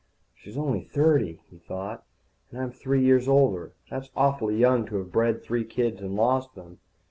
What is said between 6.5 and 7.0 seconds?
them.